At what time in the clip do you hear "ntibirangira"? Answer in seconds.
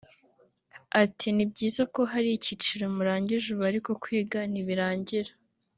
4.51-5.31